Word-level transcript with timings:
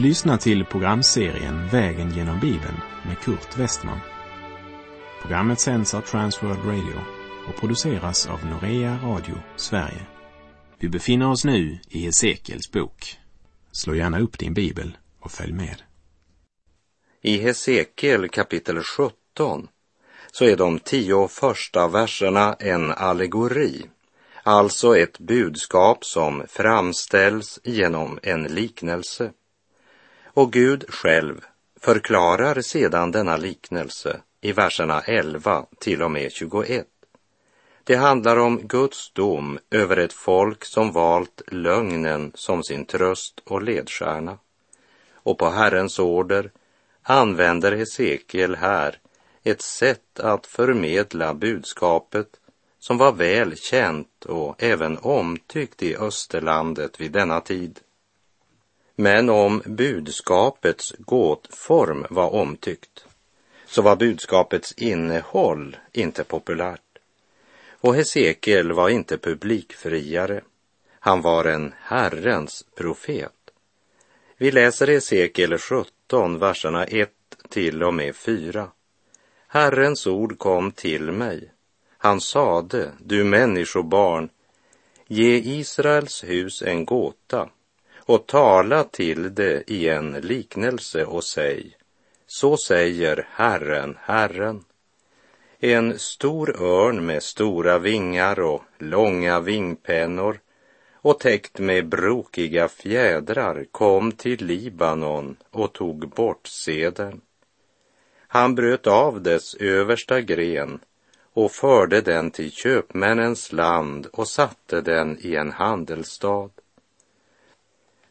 Du 0.00 0.06
lyssnar 0.06 0.36
till 0.36 0.64
programserien 0.64 1.68
Vägen 1.68 2.10
genom 2.10 2.40
Bibeln 2.40 2.80
med 3.06 3.18
Kurt 3.18 3.58
Westman. 3.58 4.00
Programmet 5.22 5.60
sänds 5.60 5.94
av 5.94 6.00
Transworld 6.00 6.64
Radio 6.64 7.00
och 7.48 7.60
produceras 7.60 8.26
av 8.26 8.46
Norea 8.46 8.98
Radio 9.02 9.34
Sverige. 9.56 10.06
Vi 10.78 10.88
befinner 10.88 11.30
oss 11.30 11.44
nu 11.44 11.78
i 11.88 11.98
Hesekiels 11.98 12.72
bok. 12.72 13.18
Slå 13.72 13.94
gärna 13.94 14.20
upp 14.20 14.38
din 14.38 14.54
bibel 14.54 14.96
och 15.20 15.30
följ 15.30 15.52
med. 15.52 15.82
I 17.22 17.36
Hesekiel 17.36 18.28
kapitel 18.28 18.82
17 18.82 19.68
så 20.32 20.44
är 20.44 20.56
de 20.56 20.78
tio 20.78 21.28
första 21.28 21.88
verserna 21.88 22.56
en 22.58 22.90
allegori, 22.90 23.82
alltså 24.42 24.96
ett 24.96 25.18
budskap 25.18 26.04
som 26.04 26.44
framställs 26.48 27.60
genom 27.64 28.18
en 28.22 28.42
liknelse. 28.42 29.32
Och 30.40 30.52
Gud 30.52 30.84
själv 30.88 31.40
förklarar 31.80 32.60
sedan 32.60 33.10
denna 33.10 33.36
liknelse 33.36 34.20
i 34.40 34.52
verserna 34.52 35.00
11 35.00 35.66
till 35.78 36.02
och 36.02 36.10
med 36.10 36.32
21. 36.32 36.86
Det 37.84 37.94
handlar 37.94 38.36
om 38.36 38.58
Guds 38.58 39.12
dom 39.12 39.58
över 39.70 39.96
ett 39.96 40.12
folk 40.12 40.64
som 40.64 40.92
valt 40.92 41.42
lögnen 41.46 42.32
som 42.34 42.62
sin 42.62 42.84
tröst 42.84 43.42
och 43.44 43.62
ledstjärna. 43.62 44.38
Och 45.14 45.38
på 45.38 45.50
Herrens 45.50 45.98
order 45.98 46.50
använder 47.02 47.72
Hesekiel 47.72 48.54
här 48.54 48.98
ett 49.42 49.62
sätt 49.62 50.20
att 50.20 50.46
förmedla 50.46 51.34
budskapet 51.34 52.28
som 52.78 52.98
var 52.98 53.12
väl 53.12 53.56
känt 53.56 54.24
och 54.24 54.62
även 54.62 54.98
omtyckt 54.98 55.82
i 55.82 55.96
Österlandet 55.96 57.00
vid 57.00 57.12
denna 57.12 57.40
tid. 57.40 57.80
Men 59.00 59.30
om 59.30 59.62
budskapets 59.64 60.94
gåtform 60.98 62.06
var 62.10 62.30
omtyckt 62.30 63.04
så 63.66 63.82
var 63.82 63.96
budskapets 63.96 64.72
innehåll 64.72 65.76
inte 65.92 66.24
populärt. 66.24 66.98
Och 67.70 67.94
Hesekiel 67.94 68.72
var 68.72 68.88
inte 68.88 69.18
publikfriare. 69.18 70.40
Han 70.90 71.22
var 71.22 71.44
en 71.44 71.74
Herrens 71.82 72.66
profet. 72.74 73.50
Vi 74.36 74.50
läser 74.50 74.86
Hesekiel 74.86 75.58
17, 75.58 76.38
verserna 76.38 76.84
1 76.84 77.10
till 77.48 77.82
och 77.82 77.94
med 77.94 78.16
4. 78.16 78.70
Herrens 79.48 80.06
ord 80.06 80.38
kom 80.38 80.72
till 80.72 81.12
mig. 81.12 81.52
Han 81.98 82.20
sade, 82.20 82.92
du 82.98 83.24
människobarn, 83.24 84.28
ge 85.06 85.36
Israels 85.36 86.24
hus 86.24 86.62
en 86.62 86.84
gåta 86.84 87.48
och 88.00 88.26
tala 88.26 88.84
till 88.84 89.34
det 89.34 89.70
i 89.70 89.88
en 89.88 90.12
liknelse 90.12 91.04
och 91.04 91.24
säg, 91.24 91.76
så 92.26 92.56
säger 92.56 93.26
Herren, 93.30 93.98
Herren. 94.00 94.64
En 95.58 95.98
stor 95.98 96.62
örn 96.62 97.06
med 97.06 97.22
stora 97.22 97.78
vingar 97.78 98.40
och 98.40 98.62
långa 98.78 99.40
vingpennor 99.40 100.40
och 101.02 101.20
täckt 101.20 101.58
med 101.58 101.88
brokiga 101.88 102.68
fjädrar 102.68 103.66
kom 103.72 104.12
till 104.12 104.46
Libanon 104.46 105.36
och 105.50 105.72
tog 105.72 106.08
bort 106.08 106.46
seden. 106.46 107.20
Han 108.26 108.54
bröt 108.54 108.86
av 108.86 109.22
dess 109.22 109.54
översta 109.54 110.20
gren 110.20 110.80
och 111.32 111.52
förde 111.52 112.00
den 112.00 112.30
till 112.30 112.52
köpmännens 112.52 113.52
land 113.52 114.06
och 114.12 114.28
satte 114.28 114.80
den 114.80 115.18
i 115.20 115.34
en 115.34 115.52
handelsstad. 115.52 116.50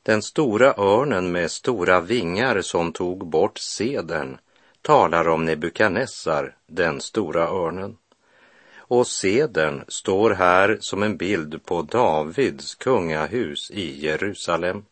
Den 0.10 0.22
stora 0.22 0.74
örnen 0.78 1.32
med 1.32 1.52
stora 1.52 2.02
vingar 2.02 2.62
som 2.62 2.92
tog 2.92 3.28
bort 3.28 3.58
sedern 3.58 4.38
talar 4.82 5.28
om 5.28 5.46
Nebukadnessar, 5.46 6.56
den 6.68 7.02
stora 7.02 7.44
örnen. 7.44 7.98
Och 8.78 9.08
sedern 9.08 9.84
står 9.88 10.32
här 10.32 10.78
som 10.82 11.04
en 11.04 11.18
bild 11.18 11.66
på 11.66 11.82
Davids 11.82 12.76
kungahus 12.76 13.72
i 13.72 14.06
Jerusalem. 14.06 14.86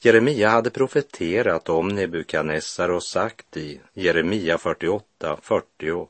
Jeremia 0.00 0.48
hade 0.48 0.70
profeterat 0.70 1.68
om 1.68 1.88
Nebukadnessar 1.88 2.88
och 2.88 3.02
sagt 3.02 3.56
i 3.56 3.80
Jeremia 3.94 4.58
48, 4.58 5.38
40. 5.42 6.08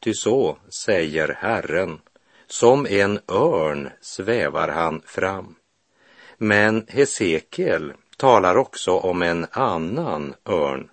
Ty 0.00 0.14
så 0.14 0.58
säger 0.68 1.28
Herren, 1.28 1.98
som 2.46 2.86
en 2.86 3.20
örn 3.28 3.90
svävar 4.00 4.68
han 4.68 5.02
fram. 5.06 5.54
Men 6.42 6.86
Hesekiel 6.88 7.92
talar 8.16 8.56
också 8.56 8.90
om 8.92 9.22
en 9.22 9.46
annan 9.50 10.34
örn. 10.44 10.90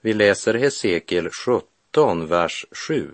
Vi 0.00 0.14
läser 0.14 0.54
Hesekiel 0.54 1.30
17, 1.30 2.26
vers 2.26 2.66
7. 2.88 3.10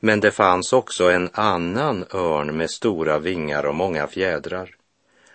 Men 0.00 0.20
det 0.20 0.30
fanns 0.30 0.72
också 0.72 1.10
en 1.10 1.30
annan 1.32 2.04
örn 2.14 2.56
med 2.56 2.70
stora 2.70 3.18
vingar 3.18 3.66
och 3.66 3.74
många 3.74 4.06
fjädrar. 4.06 4.76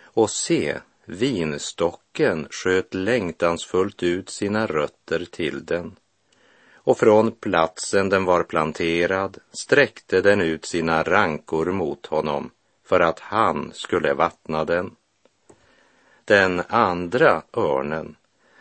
Och 0.04 0.30
se, 0.30 0.78
vinstocken 1.06 2.48
sköt 2.50 2.94
längtansfullt 2.94 4.04
ut 4.04 4.30
sina 4.30 4.66
rötter 4.66 5.26
till 5.32 5.66
den. 5.66 5.96
Och 6.74 6.98
från 6.98 7.32
platsen 7.32 8.10
den 8.10 8.26
var 8.26 8.44
planterad 8.44 9.38
sträckte 9.52 10.22
den 10.22 10.42
ut 10.42 10.66
sina 10.66 11.04
rankor 11.04 11.66
mot 11.66 12.06
honom 12.06 12.52
för 12.86 13.00
att 13.00 13.20
han 13.20 13.72
skulle 13.74 14.14
vattna 14.14 14.66
den. 14.66 14.96
Den 16.28 16.62
andra 16.68 17.42
örnen, 17.54 18.16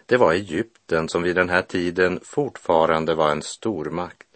det 0.06 0.16
var 0.16 0.32
Egypten 0.32 1.08
som 1.08 1.22
vid 1.22 1.36
den 1.36 1.48
här 1.48 1.62
tiden 1.62 2.20
fortfarande 2.22 3.14
var 3.14 3.30
en 3.30 3.42
stormakt. 3.42 4.26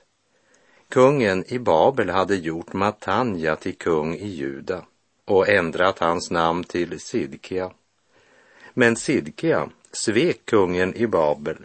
Kungen 0.88 1.44
i 1.52 1.58
Babel 1.58 2.10
hade 2.10 2.36
gjort 2.36 2.72
Matanja 2.72 3.56
till 3.56 3.76
kung 3.76 4.14
i 4.14 4.26
Juda 4.26 4.84
och 5.24 5.48
ändrat 5.48 5.98
hans 5.98 6.30
namn 6.30 6.64
till 6.64 7.00
Sidkia. 7.00 7.70
Men 8.74 8.96
Sidkia 8.96 9.68
svek 9.92 10.40
kungen 10.44 10.94
i 10.94 11.06
Babel 11.06 11.56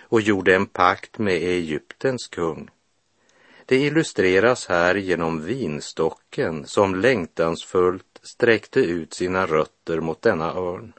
och 0.00 0.20
gjorde 0.20 0.54
en 0.54 0.66
pakt 0.66 1.18
med 1.18 1.34
Egyptens 1.34 2.28
kung. 2.28 2.70
Det 3.66 3.76
illustreras 3.76 4.66
här 4.66 4.94
genom 4.94 5.44
vinstocken 5.44 6.66
som 6.66 6.94
längtansfullt 6.94 8.20
sträckte 8.22 8.80
ut 8.80 9.14
sina 9.14 9.46
rötter 9.46 10.00
mot 10.00 10.22
denna 10.22 10.54
örn. 10.54 10.92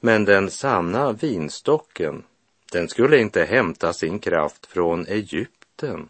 Men 0.00 0.24
den 0.24 0.50
sanna 0.50 1.12
vinstocken, 1.12 2.24
den 2.72 2.88
skulle 2.88 3.18
inte 3.18 3.44
hämta 3.44 3.92
sin 3.92 4.18
kraft 4.18 4.66
från 4.66 5.06
Egypten, 5.06 6.08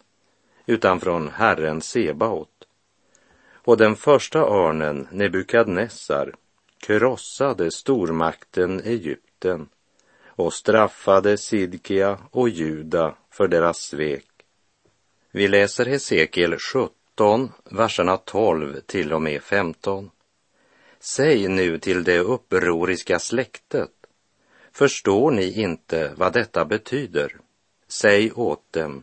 utan 0.66 1.00
från 1.00 1.28
Herren 1.28 1.80
Sebaot. 1.80 2.48
Och 3.52 3.76
den 3.76 3.96
första 3.96 4.38
örnen, 4.38 5.08
Nebukadnessar, 5.12 6.34
krossade 6.78 7.70
stormakten 7.70 8.80
Egypten 8.80 9.68
och 10.26 10.52
straffade 10.52 11.36
Sidkia 11.36 12.18
och 12.30 12.48
Juda 12.48 13.14
för 13.30 13.48
deras 13.48 13.78
svek. 13.78 14.26
Vi 15.30 15.48
läser 15.48 15.86
Hesekiel 15.86 16.56
17, 16.58 17.52
verserna 17.70 18.16
12 18.16 18.80
till 18.86 19.12
och 19.12 19.22
med 19.22 19.42
15. 19.42 20.10
Säg 21.00 21.48
nu 21.48 21.78
till 21.78 22.04
det 22.04 22.18
upproriska 22.18 23.18
släktet, 23.18 23.90
förstår 24.72 25.30
ni 25.30 25.60
inte 25.60 26.12
vad 26.16 26.32
detta 26.32 26.64
betyder? 26.64 27.36
Säg 27.88 28.32
åt 28.32 28.72
dem, 28.72 29.02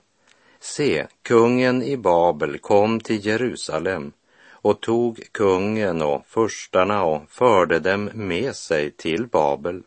se, 0.60 1.08
kungen 1.22 1.84
i 1.84 1.98
Babel 1.98 2.58
kom 2.58 3.00
till 3.00 3.25
Jerusalem 3.25 4.12
och 4.50 4.81
tog 4.81 5.24
kungen 5.31 6.02
och 6.02 6.25
furstarna 6.28 7.04
och 7.04 7.22
förde 7.30 7.80
dem 7.80 8.10
med 8.14 8.56
sig 8.56 8.92
till 8.92 9.28
Babel. 9.28 9.84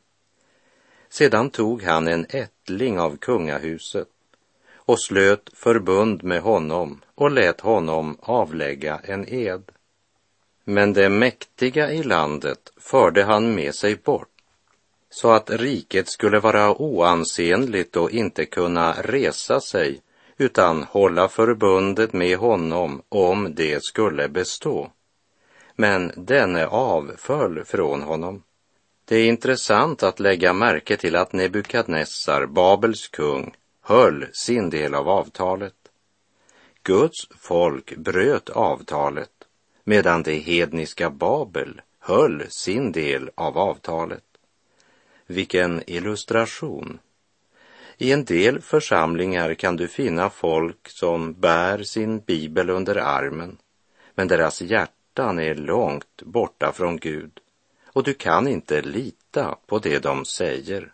Sedan 1.08 1.50
tog 1.50 1.82
han 1.82 2.08
en 2.08 2.26
ättling 2.28 3.00
av 3.00 3.16
kungahuset 3.16 4.08
och 4.74 5.00
slöt 5.00 5.50
förbund 5.54 6.24
med 6.24 6.42
honom 6.42 7.00
och 7.14 7.30
lät 7.30 7.60
honom 7.60 8.18
avlägga 8.20 9.00
en 9.04 9.28
ed. 9.28 9.62
Men 10.70 10.92
det 10.92 11.08
mäktiga 11.08 11.92
i 11.92 12.02
landet 12.02 12.72
förde 12.76 13.24
han 13.24 13.54
med 13.54 13.74
sig 13.74 13.96
bort 13.96 14.28
så 15.10 15.30
att 15.30 15.50
riket 15.50 16.08
skulle 16.08 16.40
vara 16.40 16.82
oansenligt 16.82 17.96
och 17.96 18.10
inte 18.10 18.44
kunna 18.44 18.92
resa 18.92 19.60
sig 19.60 20.00
utan 20.36 20.82
hålla 20.82 21.28
förbundet 21.28 22.12
med 22.12 22.38
honom 22.38 23.02
om 23.08 23.54
det 23.54 23.84
skulle 23.84 24.28
bestå. 24.28 24.90
Men 25.76 26.12
denne 26.16 26.66
avföll 26.66 27.64
från 27.64 28.02
honom. 28.02 28.42
Det 29.04 29.16
är 29.16 29.28
intressant 29.28 30.02
att 30.02 30.20
lägga 30.20 30.52
märke 30.52 30.96
till 30.96 31.16
att 31.16 31.32
Nebukadnessar, 31.32 32.46
Babels 32.46 33.08
kung, 33.08 33.54
höll 33.82 34.26
sin 34.32 34.70
del 34.70 34.94
av 34.94 35.08
avtalet. 35.08 35.74
Guds 36.82 37.28
folk 37.40 37.96
bröt 37.96 38.50
avtalet 38.50 39.37
medan 39.88 40.22
det 40.22 40.38
hedniska 40.38 41.10
Babel 41.10 41.80
höll 41.98 42.46
sin 42.48 42.92
del 42.92 43.30
av 43.34 43.58
avtalet. 43.58 44.24
Vilken 45.26 45.82
illustration! 45.86 46.98
I 47.98 48.12
en 48.12 48.24
del 48.24 48.60
församlingar 48.60 49.54
kan 49.54 49.76
du 49.76 49.88
finna 49.88 50.30
folk 50.30 50.88
som 50.88 51.32
bär 51.32 51.82
sin 51.82 52.20
bibel 52.20 52.70
under 52.70 52.96
armen, 52.96 53.56
men 54.14 54.28
deras 54.28 54.62
hjärtan 54.62 55.38
är 55.38 55.54
långt 55.54 56.22
borta 56.22 56.72
från 56.72 56.96
Gud 56.96 57.40
och 57.86 58.02
du 58.02 58.14
kan 58.14 58.48
inte 58.48 58.82
lita 58.82 59.58
på 59.66 59.78
det 59.78 59.98
de 59.98 60.24
säger. 60.24 60.92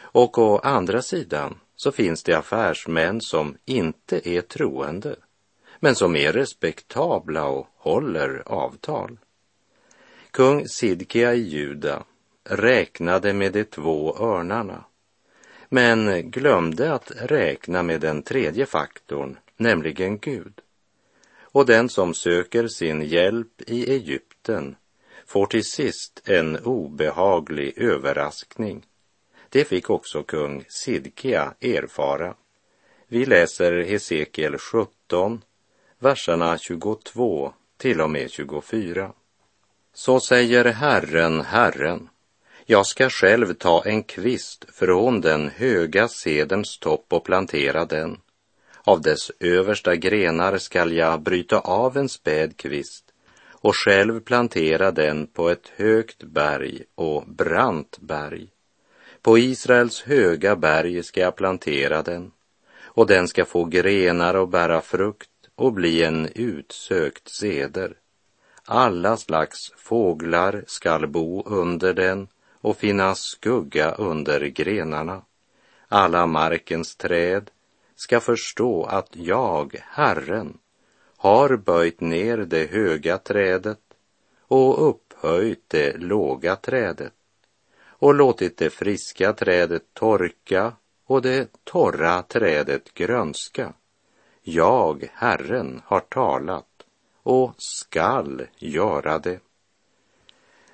Och 0.00 0.38
å 0.38 0.58
andra 0.58 1.02
sidan 1.02 1.58
så 1.76 1.92
finns 1.92 2.22
det 2.22 2.34
affärsmän 2.34 3.20
som 3.20 3.56
inte 3.64 4.28
är 4.28 4.40
troende, 4.40 5.16
men 5.80 5.94
som 5.94 6.16
är 6.16 6.32
respektabla 6.32 7.46
och 7.46 7.66
håller 7.76 8.42
avtal. 8.46 9.18
Kung 10.30 10.68
Sidkia 10.68 11.34
i 11.34 11.40
Juda 11.40 12.04
räknade 12.44 13.32
med 13.32 13.52
de 13.52 13.64
två 13.64 14.16
örnarna, 14.18 14.84
men 15.68 16.30
glömde 16.30 16.92
att 16.92 17.12
räkna 17.16 17.82
med 17.82 18.00
den 18.00 18.22
tredje 18.22 18.66
faktorn, 18.66 19.38
nämligen 19.56 20.18
Gud. 20.18 20.60
Och 21.40 21.66
den 21.66 21.88
som 21.88 22.14
söker 22.14 22.68
sin 22.68 23.02
hjälp 23.02 23.62
i 23.66 23.92
Egypten 23.92 24.76
får 25.26 25.46
till 25.46 25.64
sist 25.64 26.22
en 26.24 26.56
obehaglig 26.56 27.78
överraskning. 27.78 28.86
Det 29.48 29.64
fick 29.64 29.90
också 29.90 30.22
kung 30.22 30.64
Sidkia 30.68 31.54
erfara. 31.60 32.34
Vi 33.08 33.26
läser 33.26 33.82
Hesekiel 33.82 34.58
17, 34.58 35.42
verserna 36.02 36.58
22 36.58 37.52
till 37.76 38.00
och 38.00 38.10
med 38.10 38.30
24. 38.30 39.12
Så 39.92 40.20
säger 40.20 40.64
Herren, 40.64 41.40
Herren, 41.40 42.08
jag 42.66 42.86
ska 42.86 43.10
själv 43.10 43.54
ta 43.54 43.82
en 43.84 44.02
kvist 44.02 44.64
från 44.72 45.20
den 45.20 45.48
höga 45.48 46.08
sedens 46.08 46.78
topp 46.78 47.06
och 47.08 47.24
plantera 47.24 47.84
den. 47.84 48.18
Av 48.84 49.00
dess 49.00 49.30
översta 49.40 49.96
grenar 49.96 50.58
skall 50.58 50.92
jag 50.92 51.20
bryta 51.20 51.58
av 51.58 51.96
en 51.96 52.08
späd 52.08 52.56
kvist 52.56 53.04
och 53.50 53.76
själv 53.76 54.20
plantera 54.20 54.90
den 54.90 55.26
på 55.26 55.50
ett 55.50 55.72
högt 55.76 56.22
berg 56.22 56.82
och 56.94 57.24
brant 57.26 57.98
berg. 58.00 58.48
På 59.22 59.38
Israels 59.38 60.02
höga 60.02 60.56
berg 60.56 61.02
ska 61.02 61.20
jag 61.20 61.36
plantera 61.36 62.02
den 62.02 62.30
och 62.82 63.06
den 63.06 63.28
ska 63.28 63.44
få 63.44 63.64
grenar 63.64 64.34
och 64.34 64.48
bära 64.48 64.80
frukt 64.80 65.29
och 65.60 65.72
bli 65.72 66.04
en 66.04 66.28
utsökt 66.34 67.28
seder. 67.28 67.94
Alla 68.64 69.16
slags 69.16 69.72
fåglar 69.76 70.64
skall 70.66 71.06
bo 71.06 71.42
under 71.46 71.94
den 71.94 72.28
och 72.60 72.76
finna 72.76 73.14
skugga 73.14 73.90
under 73.90 74.40
grenarna. 74.40 75.22
Alla 75.88 76.26
markens 76.26 76.96
träd 76.96 77.50
ska 77.96 78.20
förstå 78.20 78.84
att 78.84 79.08
jag, 79.12 79.82
Herren, 79.86 80.58
har 81.16 81.56
böjt 81.56 82.00
ner 82.00 82.36
det 82.36 82.70
höga 82.70 83.18
trädet 83.18 83.80
och 84.40 84.88
upphöjt 84.88 85.64
det 85.68 85.96
låga 85.96 86.56
trädet 86.56 87.12
och 87.86 88.14
låtit 88.14 88.56
det 88.56 88.70
friska 88.70 89.32
trädet 89.32 89.82
torka 89.92 90.72
och 91.06 91.22
det 91.22 91.48
torra 91.64 92.22
trädet 92.22 92.94
grönska. 92.94 93.72
Jag, 94.42 95.10
Herren, 95.14 95.82
har 95.84 96.00
talat 96.00 96.66
och 97.22 97.54
skall 97.58 98.46
göra 98.56 99.18
det. 99.18 99.40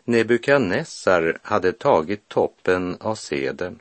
Nebukadnessar 0.05 1.39
hade 1.43 1.73
tagit 1.73 2.29
toppen 2.29 2.97
av 3.01 3.15
seden 3.15 3.79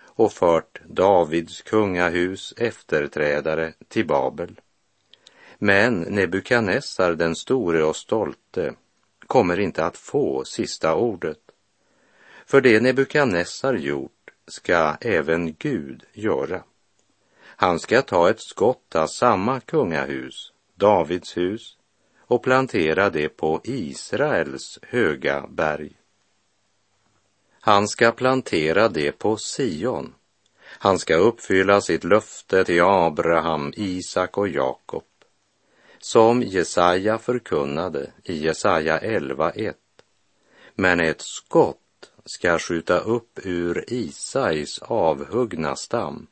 och 0.00 0.32
fört 0.32 0.80
Davids 0.84 1.62
kungahus 1.62 2.54
efterträdare 2.56 3.72
till 3.88 4.06
Babel. 4.06 4.60
Men 5.58 6.00
Nebukadnessar 6.00 7.14
den 7.14 7.36
store 7.36 7.84
och 7.84 7.96
stolte 7.96 8.74
kommer 9.26 9.60
inte 9.60 9.84
att 9.84 9.96
få 9.96 10.44
sista 10.44 10.94
ordet. 10.94 11.38
För 12.46 12.60
det 12.60 12.80
Nebukadnessar 12.80 13.74
gjort 13.74 14.30
ska 14.46 14.96
även 15.00 15.54
Gud 15.58 16.04
göra. 16.12 16.62
Han 17.62 17.78
ska 17.78 18.02
ta 18.02 18.30
ett 18.30 18.40
skott 18.42 18.96
av 18.96 19.06
samma 19.06 19.60
kungahus, 19.60 20.52
Davids 20.74 21.36
hus, 21.36 21.76
och 22.18 22.42
plantera 22.42 23.10
det 23.10 23.28
på 23.28 23.60
Israels 23.64 24.78
höga 24.82 25.46
berg. 25.48 25.92
Han 27.60 27.88
ska 27.88 28.12
plantera 28.12 28.88
det 28.88 29.12
på 29.12 29.36
Sion. 29.36 30.14
Han 30.64 30.98
ska 30.98 31.16
uppfylla 31.16 31.80
sitt 31.80 32.04
löfte 32.04 32.64
till 32.64 32.82
Abraham, 32.82 33.72
Isak 33.76 34.38
och 34.38 34.48
Jakob 34.48 35.04
som 35.98 36.42
Jesaja 36.42 37.18
förkunnade 37.18 38.10
i 38.24 38.36
Jesaja 38.36 38.98
11.1. 38.98 39.74
Men 40.74 41.00
ett 41.00 41.20
skott 41.20 41.78
ska 42.24 42.58
skjuta 42.58 42.98
upp 42.98 43.38
ur 43.42 43.84
Isais 43.88 44.78
avhuggna 44.78 45.76
stam. 45.76 46.26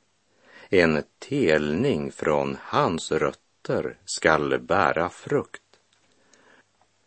En 0.72 1.02
telning 1.18 2.12
från 2.12 2.56
hans 2.62 3.12
rötter 3.12 3.98
skall 4.04 4.58
bära 4.58 5.08
frukt. 5.08 5.62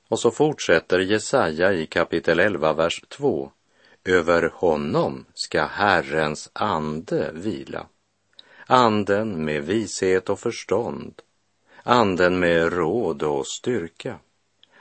Och 0.07 0.19
så 0.19 0.31
fortsätter 0.31 0.99
Jesaja 0.99 1.73
i 1.73 1.85
kapitel 1.85 2.39
11, 2.39 2.73
vers 2.73 3.01
2. 3.09 3.51
Över 4.05 4.51
honom 4.53 5.25
ska 5.33 5.65
Herrens 5.65 6.49
ande 6.53 7.31
vila. 7.33 7.87
Anden 8.67 9.45
med 9.45 9.63
vishet 9.63 10.29
och 10.29 10.39
förstånd, 10.39 11.21
anden 11.83 12.39
med 12.39 12.73
råd 12.73 13.23
och 13.23 13.47
styrka, 13.47 14.19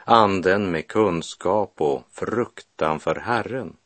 anden 0.05 0.70
med 0.70 0.88
kunskap 0.88 1.81
och 1.81 2.02
fruktan 2.11 3.00
för 3.00 3.14
Herren. 3.14 3.76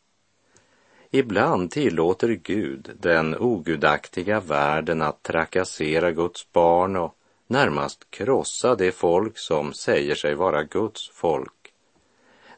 Ibland 1.11 1.71
tillåter 1.71 2.29
Gud 2.29 2.91
den 3.01 3.37
ogudaktiga 3.37 4.41
världen 4.41 5.03
att 5.03 5.23
trakassera 5.23 6.13
Guds 6.13 6.53
barn 6.53 6.97
och 6.97 7.15
närmast 7.47 8.11
krossa 8.11 8.75
det 8.75 8.93
folk 8.93 9.39
som 9.39 9.73
säger 9.73 10.15
sig 10.15 10.35
vara 10.35 10.63
Guds 10.63 11.11
folk, 11.11 11.73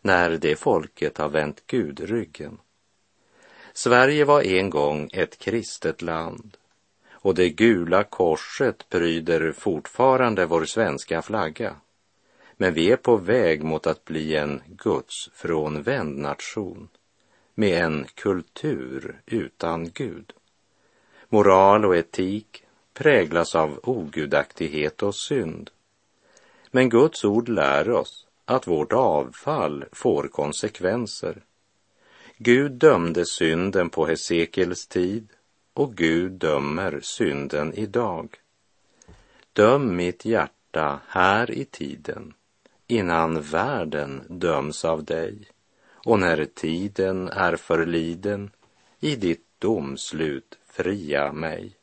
när 0.00 0.30
det 0.30 0.56
folket 0.56 1.18
har 1.18 1.28
vänt 1.28 1.62
Gud 1.66 2.00
ryggen. 2.00 2.58
Sverige 3.72 4.24
var 4.24 4.42
en 4.42 4.70
gång 4.70 5.10
ett 5.12 5.38
kristet 5.38 6.02
land 6.02 6.56
och 7.10 7.34
det 7.34 7.50
gula 7.50 8.04
korset 8.04 8.88
pryder 8.88 9.52
fortfarande 9.52 10.46
vår 10.46 10.64
svenska 10.64 11.22
flagga. 11.22 11.76
Men 12.56 12.74
vi 12.74 12.92
är 12.92 12.96
på 12.96 13.16
väg 13.16 13.64
mot 13.64 13.86
att 13.86 14.04
bli 14.04 14.36
en 14.36 14.62
Guds 14.66 15.30
frånvänd 15.34 16.18
nation 16.18 16.88
med 17.58 17.84
en 17.84 18.06
kultur 18.14 19.20
utan 19.26 19.90
Gud. 19.90 20.32
Moral 21.28 21.84
och 21.84 21.96
etik 21.96 22.64
präglas 22.94 23.54
av 23.54 23.80
ogudaktighet 23.82 25.02
och 25.02 25.14
synd. 25.14 25.70
Men 26.70 26.88
Guds 26.88 27.24
ord 27.24 27.48
lär 27.48 27.90
oss 27.90 28.26
att 28.44 28.66
vårt 28.66 28.92
avfall 28.92 29.84
får 29.92 30.28
konsekvenser. 30.28 31.42
Gud 32.36 32.72
dömde 32.72 33.26
synden 33.26 33.90
på 33.90 34.06
Hesekiels 34.06 34.86
tid 34.86 35.28
och 35.74 35.94
Gud 35.94 36.32
dömer 36.32 37.00
synden 37.02 37.74
idag. 37.74 38.36
Döm 39.52 39.96
mitt 39.96 40.24
hjärta 40.24 41.00
här 41.08 41.50
i 41.50 41.64
tiden 41.64 42.34
innan 42.86 43.40
världen 43.40 44.22
döms 44.28 44.84
av 44.84 45.04
dig 45.04 45.48
och 46.08 46.18
när 46.18 46.44
tiden 46.44 47.28
är 47.28 47.56
förliden 47.56 48.50
i 49.00 49.16
ditt 49.16 49.46
domslut 49.58 50.58
fria 50.66 51.32
mig. 51.32 51.77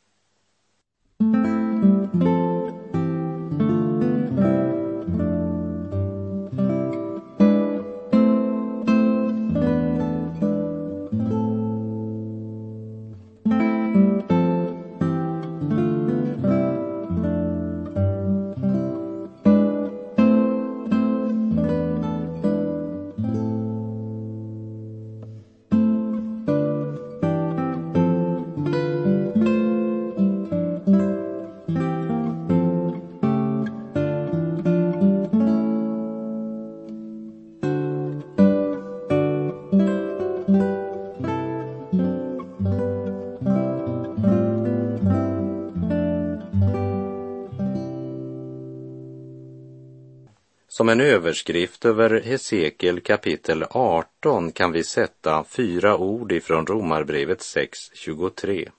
Som 50.85 50.89
en 50.89 51.01
överskrift 51.01 51.85
över 51.85 52.21
Hesekiel 52.21 53.01
kapitel 53.01 53.65
18 53.69 54.51
kan 54.51 54.71
vi 54.71 54.83
sätta 54.83 55.43
fyra 55.43 55.97
ord 55.97 56.31
ifrån 56.31 56.67
Romarbrevet 56.67 57.39
6.23. 57.39 58.69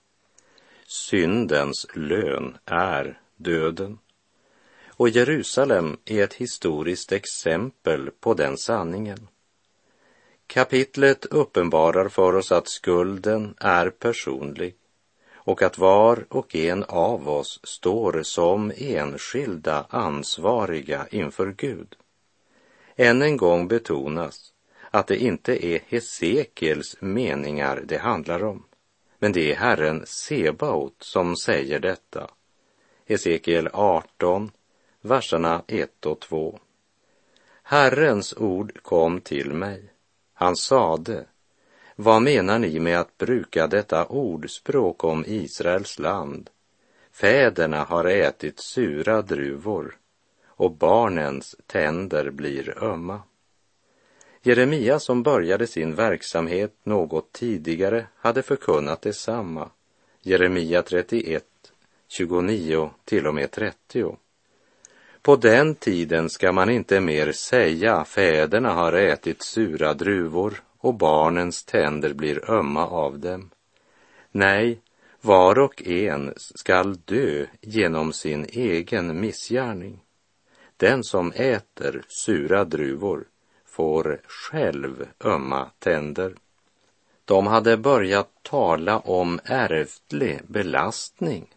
Syndens 0.85 1.87
lön 1.93 2.57
är 2.65 3.19
döden. 3.35 3.99
Och 4.87 5.09
Jerusalem 5.09 5.97
är 6.05 6.23
ett 6.23 6.33
historiskt 6.33 7.11
exempel 7.11 8.09
på 8.19 8.33
den 8.33 8.57
sanningen. 8.57 9.27
Kapitlet 10.47 11.25
uppenbarar 11.25 12.09
för 12.09 12.35
oss 12.35 12.51
att 12.51 12.69
skulden 12.69 13.55
är 13.59 13.89
personlig 13.89 14.75
och 15.47 15.61
att 15.61 15.77
var 15.77 16.25
och 16.29 16.55
en 16.55 16.83
av 16.83 17.29
oss 17.29 17.59
står 17.63 18.23
som 18.23 18.71
enskilda 18.77 19.85
ansvariga 19.89 21.07
inför 21.11 21.53
Gud. 21.57 21.95
Än 22.95 23.21
en 23.21 23.37
gång 23.37 23.67
betonas 23.67 24.53
att 24.91 25.07
det 25.07 25.17
inte 25.17 25.65
är 25.65 25.79
Hesekiels 25.87 26.97
meningar 26.99 27.83
det 27.85 27.97
handlar 27.97 28.43
om, 28.43 28.63
men 29.19 29.31
det 29.31 29.51
är 29.51 29.55
Herren 29.55 30.03
Sebaot 30.05 30.95
som 30.99 31.35
säger 31.35 31.79
detta. 31.79 32.29
Hesekiel 33.05 33.69
18, 33.73 34.51
verserna 35.01 35.63
1 35.67 36.05
och 36.05 36.19
2. 36.19 36.59
Herrens 37.63 38.33
ord 38.37 38.81
kom 38.81 39.21
till 39.21 39.53
mig. 39.53 39.93
Han 40.33 40.55
sade, 40.55 41.25
vad 41.99 42.21
menar 42.21 42.59
ni 42.59 42.79
med 42.79 42.99
att 42.99 43.17
bruka 43.17 43.67
detta 43.67 44.05
ordspråk 44.05 45.03
om 45.03 45.23
Israels 45.27 45.99
land? 45.99 46.49
Fäderna 47.11 47.83
har 47.83 48.05
ätit 48.05 48.59
sura 48.59 49.21
druvor 49.21 49.97
och 50.47 50.71
barnens 50.71 51.55
tänder 51.65 52.29
blir 52.29 52.83
ömma. 52.83 53.21
Jeremia 54.41 54.99
som 54.99 55.23
började 55.23 55.67
sin 55.67 55.95
verksamhet 55.95 56.75
något 56.83 57.31
tidigare 57.31 58.07
hade 58.15 58.41
förkunnat 58.41 59.01
detsamma. 59.01 59.69
Jeremia 60.21 60.81
31, 60.81 61.43
29 62.07 62.89
till 63.05 63.27
och 63.27 63.35
med 63.35 63.51
30. 63.51 64.17
På 65.21 65.35
den 65.35 65.75
tiden 65.75 66.29
ska 66.29 66.51
man 66.51 66.69
inte 66.69 66.99
mer 66.99 67.31
säga 67.31 68.05
fäderna 68.05 68.73
har 68.73 68.93
ätit 68.93 69.41
sura 69.41 69.93
druvor 69.93 70.61
och 70.79 70.93
barnens 70.93 71.63
tänder 71.63 72.13
blir 72.13 72.51
ömma 72.51 72.87
av 72.87 73.19
dem. 73.19 73.49
Nej, 74.31 74.81
var 75.21 75.59
och 75.59 75.87
en 75.87 76.33
skall 76.37 76.95
dö 76.95 77.45
genom 77.61 78.13
sin 78.13 78.45
egen 78.49 79.19
missgärning. 79.19 79.99
Den 80.77 81.03
som 81.03 81.31
äter 81.31 82.03
sura 82.07 82.65
druvor 82.65 83.25
får 83.65 84.21
själv 84.27 85.07
ömma 85.23 85.69
tänder. 85.79 86.35
De 87.25 87.47
hade 87.47 87.77
börjat 87.77 88.29
tala 88.41 88.99
om 88.99 89.39
ärftlig 89.43 90.39
belastning. 90.47 91.47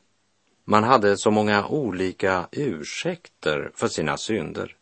Man 0.65 0.85
hade 0.85 1.17
så 1.17 1.31
många 1.31 1.67
olika 1.67 2.49
ursäkter 2.53 3.71
för 3.75 3.89
sina 3.89 4.17
synder. 4.17 4.77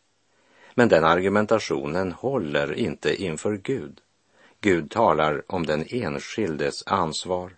Men 0.73 0.89
den 0.89 1.03
argumentationen 1.03 2.11
håller 2.11 2.73
inte 2.73 3.23
inför 3.23 3.57
Gud. 3.57 4.01
Gud 4.61 4.91
talar 4.91 5.43
om 5.47 5.65
den 5.65 5.85
enskildes 5.89 6.83
ansvar. 6.87 7.57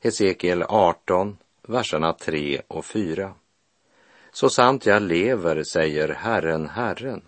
Hesekiel 0.00 0.62
18, 0.62 1.36
verserna 1.62 2.12
3 2.12 2.62
och 2.68 2.84
4. 2.84 3.34
Så 4.32 4.50
sant 4.50 4.86
jag 4.86 5.02
lever, 5.02 5.62
säger 5.62 6.08
Herren, 6.08 6.68
Herren. 6.68 7.22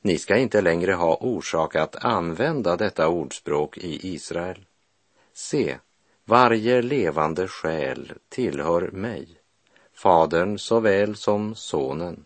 Ni 0.00 0.18
ska 0.18 0.36
inte 0.36 0.60
längre 0.60 0.92
ha 0.92 1.16
orsak 1.16 1.76
att 1.76 2.04
använda 2.04 2.76
detta 2.76 3.08
ordspråk 3.08 3.78
i 3.78 4.14
Israel. 4.14 4.64
Se, 5.32 5.78
varje 6.24 6.82
levande 6.82 7.48
själ 7.48 8.12
tillhör 8.28 8.90
mig, 8.92 9.28
Fadern 9.94 10.58
såväl 10.58 11.16
som 11.16 11.54
Sonen. 11.54 12.24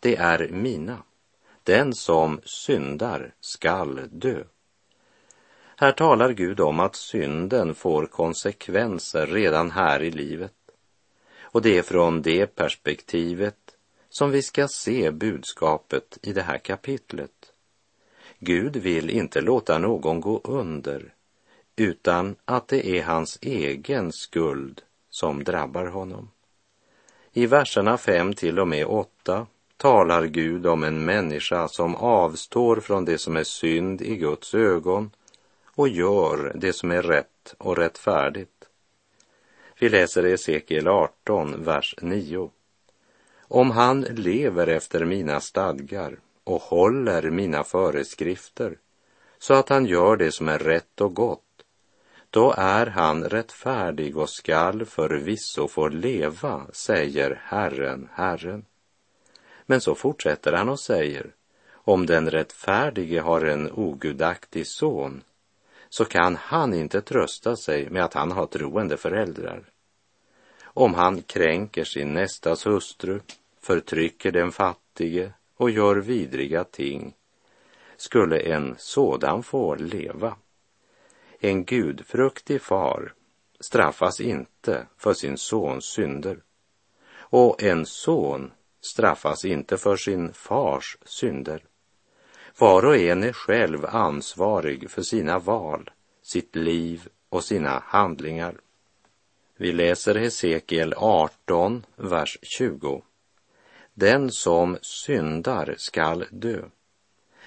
Det 0.00 0.16
är 0.16 0.48
mina. 0.48 1.02
Den 1.62 1.94
som 1.94 2.40
syndar 2.44 3.34
skall 3.40 4.00
dö. 4.10 4.44
Här 5.76 5.92
talar 5.92 6.32
Gud 6.32 6.60
om 6.60 6.80
att 6.80 6.96
synden 6.96 7.74
får 7.74 8.06
konsekvenser 8.06 9.26
redan 9.26 9.70
här 9.70 10.02
i 10.02 10.10
livet. 10.10 10.52
Och 11.40 11.62
det 11.62 11.78
är 11.78 11.82
från 11.82 12.22
det 12.22 12.46
perspektivet 12.46 13.56
som 14.08 14.30
vi 14.30 14.42
ska 14.42 14.68
se 14.68 15.10
budskapet 15.10 16.18
i 16.22 16.32
det 16.32 16.42
här 16.42 16.58
kapitlet. 16.58 17.52
Gud 18.38 18.76
vill 18.76 19.10
inte 19.10 19.40
låta 19.40 19.78
någon 19.78 20.20
gå 20.20 20.40
under, 20.44 21.14
utan 21.76 22.36
att 22.44 22.68
det 22.68 22.86
är 22.86 23.02
hans 23.02 23.38
egen 23.42 24.12
skuld 24.12 24.82
som 25.10 25.44
drabbar 25.44 25.86
honom. 25.86 26.30
I 27.32 27.46
verserna 27.46 27.98
5 27.98 28.34
till 28.34 28.58
och 28.58 28.68
med 28.68 28.86
8 28.86 29.46
talar 29.76 30.24
Gud 30.26 30.66
om 30.66 30.82
en 30.82 31.04
människa 31.04 31.68
som 31.68 31.96
avstår 31.96 32.76
från 32.76 33.04
det 33.04 33.18
som 33.18 33.36
är 33.36 33.44
synd 33.44 34.02
i 34.02 34.16
Guds 34.16 34.54
ögon 34.54 35.10
och 35.74 35.88
gör 35.88 36.52
det 36.54 36.72
som 36.72 36.90
är 36.90 37.02
rätt 37.02 37.54
och 37.58 37.76
rättfärdigt. 37.76 38.68
Vi 39.78 39.88
läser 39.88 40.24
Esekiel 40.24 40.88
18, 40.88 41.64
vers 41.64 41.94
9. 42.02 42.50
Om 43.40 43.70
han 43.70 44.00
lever 44.00 44.66
efter 44.66 45.04
mina 45.04 45.40
stadgar 45.40 46.18
och 46.44 46.62
håller 46.62 47.30
mina 47.30 47.64
föreskrifter 47.64 48.78
så 49.38 49.54
att 49.54 49.68
han 49.68 49.86
gör 49.86 50.16
det 50.16 50.32
som 50.32 50.48
är 50.48 50.58
rätt 50.58 51.00
och 51.00 51.14
gott, 51.14 51.40
då 52.30 52.54
är 52.56 52.86
han 52.86 53.24
rättfärdig 53.24 54.16
och 54.16 54.30
skall 54.30 54.84
förvisso 54.84 55.68
få 55.68 55.88
leva, 55.88 56.66
säger 56.72 57.42
Herren, 57.44 58.08
Herren. 58.12 58.64
Men 59.66 59.80
så 59.80 59.94
fortsätter 59.94 60.52
han 60.52 60.68
och 60.68 60.80
säger, 60.80 61.34
om 61.72 62.06
den 62.06 62.30
rättfärdige 62.30 63.20
har 63.20 63.40
en 63.40 63.72
ogudaktig 63.72 64.66
son 64.66 65.22
så 65.94 66.04
kan 66.04 66.36
han 66.36 66.74
inte 66.74 67.00
trösta 67.00 67.56
sig 67.56 67.90
med 67.90 68.04
att 68.04 68.14
han 68.14 68.32
har 68.32 68.46
troende 68.46 68.96
föräldrar. 68.96 69.64
Om 70.64 70.94
han 70.94 71.22
kränker 71.22 71.84
sin 71.84 72.14
nästas 72.14 72.66
hustru, 72.66 73.20
förtrycker 73.60 74.32
den 74.32 74.52
fattige 74.52 75.32
och 75.56 75.70
gör 75.70 75.96
vidriga 75.96 76.64
ting, 76.64 77.14
skulle 77.96 78.40
en 78.40 78.74
sådan 78.78 79.42
få 79.42 79.74
leva. 79.74 80.36
En 81.40 81.64
gudfruktig 81.64 82.62
far 82.62 83.12
straffas 83.60 84.20
inte 84.20 84.86
för 84.96 85.14
sin 85.14 85.38
sons 85.38 85.84
synder 85.84 86.42
och 87.16 87.62
en 87.62 87.86
son 87.86 88.52
straffas 88.80 89.44
inte 89.44 89.78
för 89.78 89.96
sin 89.96 90.32
fars 90.32 90.98
synder. 91.04 91.62
Var 92.58 92.84
och 92.84 92.96
en 92.96 93.22
är 93.22 93.32
själv 93.32 93.86
ansvarig 93.86 94.90
för 94.90 95.02
sina 95.02 95.38
val, 95.38 95.90
sitt 96.22 96.56
liv 96.56 97.08
och 97.28 97.44
sina 97.44 97.82
handlingar. 97.86 98.54
Vi 99.56 99.72
läser 99.72 100.14
Hesekiel 100.14 100.94
18, 100.96 101.86
vers 101.96 102.38
20. 102.42 103.02
Den 103.94 104.30
som 104.30 104.78
syndar 104.82 105.74
skall 105.78 106.24
dö. 106.30 106.62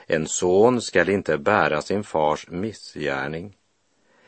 En 0.08 0.28
son 0.28 0.82
skall 0.82 1.10
inte 1.10 1.38
bära 1.38 1.82
sin 1.82 2.04
fars 2.04 2.48
missgärning. 2.50 3.58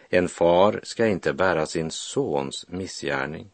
En 0.09 0.29
far 0.29 0.79
skall 0.83 1.07
inte 1.07 1.33
bära 1.33 1.65
sin 1.65 1.91
sons 1.91 2.65
missgärning. 2.69 3.50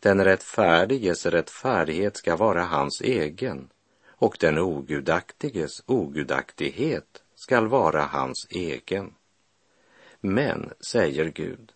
Den 0.00 0.24
rättfärdiges 0.24 1.26
rättfärdighet 1.26 2.16
ska 2.16 2.36
vara 2.36 2.64
hans 2.64 3.00
egen 3.00 3.68
och 4.18 4.36
den 4.40 4.58
ogudaktiges 4.58 5.82
ogudaktighet 5.86 7.22
skall 7.34 7.66
vara 7.66 8.02
hans 8.02 8.46
egen. 8.50 9.14
Men, 10.20 10.70
säger 10.80 11.24
Gud, 11.24 11.72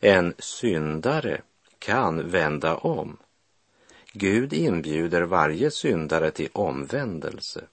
en 0.00 0.34
syndare 0.38 1.42
kan 1.78 2.30
vända 2.30 2.76
om. 2.76 3.16
Gud 4.12 4.52
inbjuder 4.52 5.22
varje 5.22 5.70
syndare 5.70 6.30
till 6.30 6.48
omvändelse. 6.52 7.64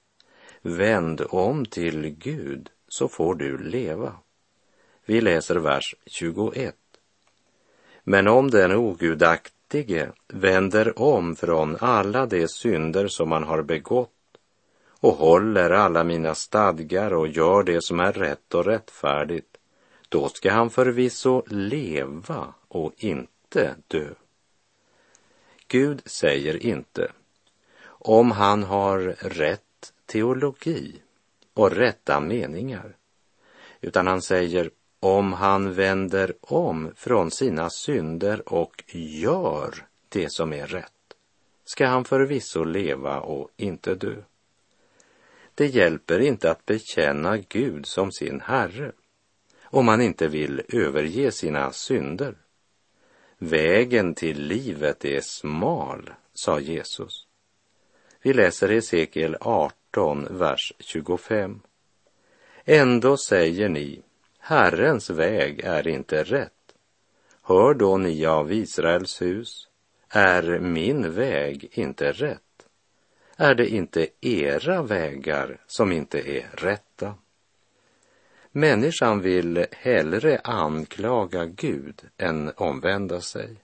Vänd 0.61 1.21
om 1.29 1.65
till 1.65 2.09
Gud 2.09 2.69
så 2.87 3.07
får 3.07 3.35
du 3.35 3.57
leva. 3.57 4.15
Vi 5.05 5.21
läser 5.21 5.55
vers 5.55 5.95
21. 6.05 6.75
Men 8.03 8.27
om 8.27 8.51
den 8.51 8.71
ogudaktige 8.71 9.56
fattige 9.67 10.11
vänder 10.27 10.99
om 10.99 11.35
från 11.35 11.77
alla 11.79 12.25
de 12.25 12.47
synder 12.47 13.07
som 13.07 13.31
han 13.31 13.43
har 13.43 13.63
begått 13.63 14.09
och 15.01 15.13
håller 15.13 15.69
alla 15.69 16.03
mina 16.03 16.35
stadgar 16.35 17.13
och 17.13 17.27
gör 17.27 17.63
det 17.63 17.81
som 17.83 17.99
är 17.99 18.13
rätt 18.13 18.53
och 18.53 18.65
rättfärdigt, 18.65 19.57
då 20.09 20.29
ska 20.29 20.51
han 20.51 20.69
förvisso 20.69 21.43
leva 21.47 22.53
och 22.67 22.93
inte 22.97 23.75
dö. 23.87 24.09
Gud 25.67 26.01
säger 26.05 26.65
inte, 26.65 27.11
om 27.85 28.31
han 28.31 28.63
har 28.63 28.99
rätt 29.19 29.93
teologi 30.05 31.01
och 31.53 31.71
rätta 31.71 32.19
meningar, 32.19 32.95
utan 33.81 34.07
han 34.07 34.21
säger 34.21 34.69
om 34.99 35.33
han 35.33 35.73
vänder 35.73 36.33
om 36.41 36.91
från 36.95 37.31
sina 37.31 37.69
synder 37.69 38.53
och 38.53 38.83
gör 38.93 39.85
det 40.09 40.31
som 40.31 40.53
är 40.53 40.67
rätt 40.67 40.91
ska 41.65 41.87
han 41.87 42.05
förvisso 42.05 42.63
leva 42.63 43.19
och 43.19 43.49
inte 43.57 43.95
dö. 43.95 44.15
Det 45.55 45.65
hjälper 45.65 46.19
inte 46.19 46.51
att 46.51 46.65
bekänna 46.65 47.37
Gud 47.37 47.85
som 47.85 48.11
sin 48.11 48.41
Herre 48.41 48.91
om 49.63 49.85
man 49.85 50.01
inte 50.01 50.27
vill 50.27 50.61
överge 50.69 51.31
sina 51.31 51.71
synder. 51.71 52.35
Vägen 53.37 54.15
till 54.15 54.41
livet 54.41 55.05
är 55.05 55.21
smal, 55.21 56.09
sa 56.33 56.59
Jesus. 56.59 57.27
Vi 58.21 58.33
läser 58.33 58.69
Hesekiel 58.69 59.37
18, 59.41 60.27
vers 60.29 60.73
25. 60.79 61.59
Ändå 62.65 63.17
säger 63.17 63.69
ni, 63.69 64.01
Herrens 64.49 65.09
väg 65.09 65.61
är 65.63 65.87
inte 65.87 66.23
rätt. 66.23 66.53
Hör 67.41 67.73
då 67.73 67.97
ni 67.97 68.25
av 68.25 68.53
Israels 68.53 69.21
hus, 69.21 69.67
är 70.09 70.59
min 70.59 71.13
väg 71.13 71.69
inte 71.71 72.11
rätt? 72.11 72.67
Är 73.37 73.55
det 73.55 73.67
inte 73.67 74.07
era 74.21 74.81
vägar 74.81 75.61
som 75.67 75.91
inte 75.91 76.29
är 76.29 76.49
rätta? 76.53 77.15
Människan 78.51 79.21
vill 79.21 79.65
hellre 79.71 80.39
anklaga 80.43 81.45
Gud 81.45 82.01
än 82.17 82.51
omvända 82.55 83.21
sig. 83.21 83.55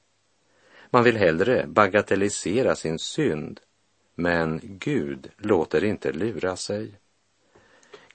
Man 0.89 1.03
vill 1.03 1.17
hellre 1.17 1.65
bagatellisera 1.67 2.75
sin 2.75 2.99
synd, 2.99 3.59
men 4.15 4.59
Gud 4.63 5.31
låter 5.37 5.83
inte 5.83 6.11
lura 6.11 6.55
sig. 6.55 6.93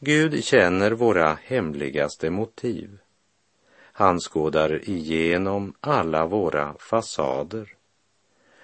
Gud 0.01 0.45
känner 0.45 0.91
våra 0.91 1.39
hemligaste 1.43 2.31
motiv. 2.31 2.99
Han 3.81 4.21
skådar 4.21 4.89
igenom 4.91 5.75
alla 5.81 6.27
våra 6.27 6.75
fasader. 6.79 7.75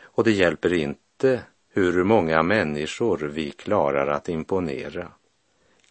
Och 0.03 0.25
det 0.25 0.33
hjälper 0.33 0.73
inte 0.73 1.43
hur 1.69 2.05
många 2.05 2.43
människor 2.43 3.19
vi 3.19 3.51
klarar 3.51 4.07
att 4.07 4.29
imponera. 4.29 5.13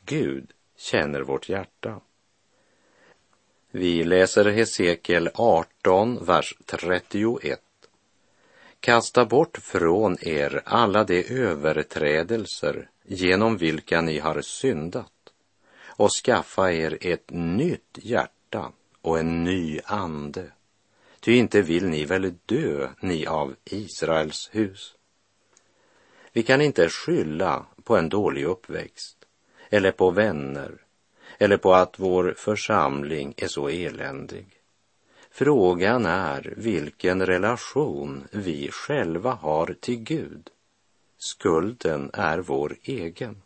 Gud 0.05 0.51
känner 0.77 1.21
vårt 1.21 1.49
hjärta. 1.49 2.01
Vi 3.71 4.03
läser 4.03 4.45
Hesekiel 4.45 5.29
18, 5.33 6.25
vers 6.25 6.55
31. 6.65 7.59
Kasta 8.79 9.25
bort 9.25 9.57
från 9.57 10.17
er 10.21 10.61
alla 10.65 11.03
de 11.03 11.23
överträdelser 11.29 12.89
genom 13.03 13.57
vilka 13.57 14.01
ni 14.01 14.19
har 14.19 14.41
syndat 14.41 15.22
och 15.97 16.11
skaffa 16.11 16.71
er 16.73 16.97
ett 17.01 17.29
nytt 17.31 17.97
hjärta 18.01 18.71
och 19.01 19.19
en 19.19 19.43
ny 19.43 19.79
ande. 19.85 20.51
Ty 21.19 21.35
inte 21.35 21.61
vill 21.61 21.85
ni 21.85 22.05
väl 22.05 22.33
dö, 22.45 22.89
ni 22.99 23.25
av 23.25 23.55
Israels 23.65 24.49
hus? 24.51 24.95
Vi 26.33 26.43
kan 26.43 26.61
inte 26.61 26.89
skylla 26.89 27.65
på 27.83 27.97
en 27.97 28.09
dålig 28.09 28.43
uppväxt 28.45 29.17
eller 29.69 29.91
på 29.91 30.11
vänner 30.11 30.71
eller 31.37 31.57
på 31.57 31.73
att 31.73 31.99
vår 31.99 32.33
församling 32.37 33.33
är 33.37 33.47
så 33.47 33.69
eländig. 33.69 34.45
Frågan 35.31 36.05
är 36.05 36.53
vilken 36.57 37.25
relation 37.25 38.27
vi 38.31 38.69
själva 38.71 39.31
har 39.31 39.75
till 39.79 40.03
Gud. 40.03 40.49
Skulden 41.17 42.09
är 42.13 42.39
vår 42.39 42.77
egen. 42.83 43.42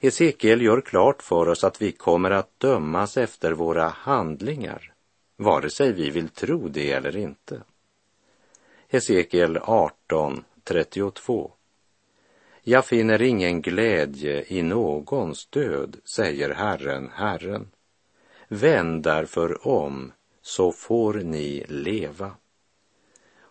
Hesekiel 0.00 0.62
gör 0.62 0.80
klart 0.80 1.22
för 1.22 1.48
oss 1.48 1.64
att 1.64 1.82
vi 1.82 1.92
kommer 1.92 2.30
att 2.30 2.60
dömas 2.60 3.16
efter 3.16 3.52
våra 3.52 3.88
handlingar, 3.88 4.92
vare 5.36 5.70
sig 5.70 5.92
vi 5.92 6.10
vill 6.10 6.28
tro 6.28 6.68
det 6.68 6.92
eller 6.92 7.16
inte. 7.16 7.62
Hesekiel 8.88 9.58
18, 9.62 10.44
32. 10.64 11.52
Jag 12.62 12.84
finner 12.84 13.22
ingen 13.22 13.62
glädje 13.62 14.44
i 14.48 14.62
någons 14.62 15.46
död, 15.46 15.96
säger 16.04 16.50
Herren, 16.50 17.10
Herren. 17.14 17.70
Vänd 18.48 19.02
därför 19.02 19.68
om, 19.68 20.12
så 20.42 20.72
får 20.72 21.14
ni 21.14 21.64
leva. 21.68 22.30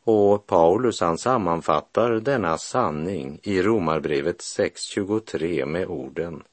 Och 0.10 0.48
Paulus 0.48 1.02
han 1.02 1.18
sammanfattar 1.18 2.12
denna 2.12 2.58
sanning 2.58 3.40
i 3.44 3.62
Romarbrevet 3.62 4.40
6.23 4.40 5.66
med 5.66 5.88
orden 5.88 6.44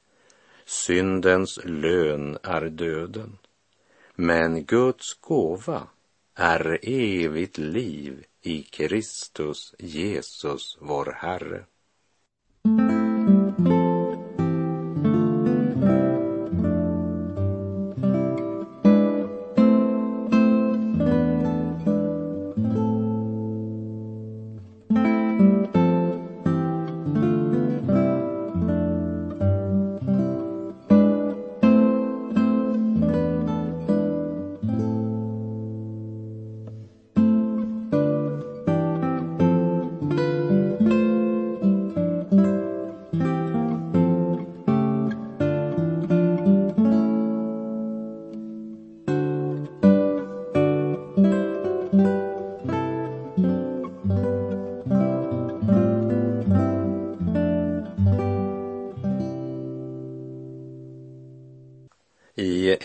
Syndens 0.65 1.61
lön 1.65 2.39
är 2.43 2.61
döden, 2.61 3.39
men 4.15 4.65
Guds 4.65 5.15
gåva 5.21 5.87
är 6.35 6.79
evigt 6.83 7.59
liv 7.59 8.25
i 8.43 8.63
Kristus 8.63 9.75
Jesus, 9.79 10.79
vår 10.81 11.17
Herre. 11.17 11.65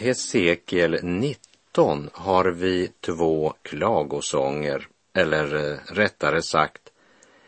Hesekiel 0.01 0.99
19 1.03 2.09
har 2.13 2.45
vi 2.45 2.91
två 2.99 3.53
klagosånger, 3.61 4.87
eller 5.13 5.55
eh, 5.55 5.77
rättare 5.93 6.41
sagt, 6.41 6.81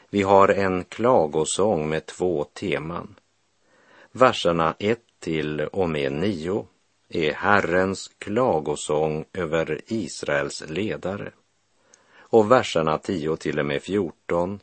vi 0.09 0.21
har 0.21 0.47
en 0.47 0.83
klagosång 0.83 1.89
med 1.89 2.05
två 2.05 2.43
teman. 2.43 3.15
Verserna 4.11 4.75
1 4.79 4.99
till 5.19 5.61
och 5.61 5.89
med 5.89 6.11
9 6.11 6.67
är 7.09 7.33
Herrens 7.33 8.11
klagosång 8.19 9.25
över 9.33 9.81
Israels 9.87 10.63
ledare. 10.67 11.31
Och 12.17 12.51
verserna 12.51 12.97
10 12.97 13.37
till 13.37 13.59
och 13.59 13.65
med 13.65 13.81
14 13.81 14.59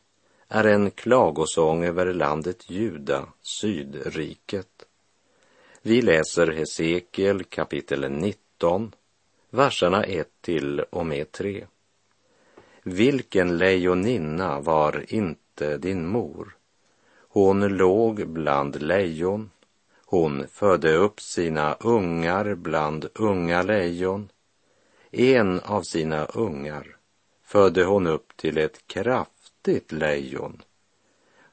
är 0.47 0.63
en 0.63 0.91
klagosång 0.91 1.83
över 1.83 2.13
landet 2.13 2.69
Juda, 2.69 3.25
Sydriket. 3.41 4.85
Vi 5.81 6.01
läser 6.01 6.47
Hesekiel 6.47 7.43
kapitel 7.43 8.11
19, 8.11 8.91
verserna 9.49 10.03
1 10.03 10.27
till 10.41 10.79
och 10.79 11.05
med 11.05 11.31
3. 11.31 11.67
Vilken 12.83 13.57
lejoninna 13.57 14.59
var 14.59 15.05
inte 15.13 15.77
din 15.77 16.07
mor? 16.07 16.55
Hon 17.29 17.67
låg 17.67 18.27
bland 18.27 18.81
lejon. 18.81 19.51
Hon 20.05 20.47
födde 20.47 20.95
upp 20.95 21.21
sina 21.21 21.73
ungar 21.73 22.55
bland 22.55 23.09
unga 23.15 23.61
lejon. 23.61 24.29
En 25.11 25.59
av 25.59 25.81
sina 25.81 26.25
ungar 26.25 26.95
födde 27.43 27.83
hon 27.83 28.07
upp 28.07 28.37
till 28.37 28.57
ett 28.57 28.87
kraftigt 28.87 29.91
lejon. 29.91 30.61